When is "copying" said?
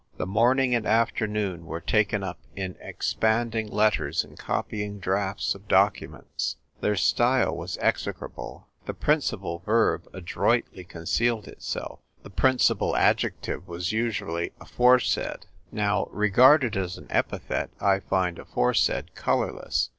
4.35-4.97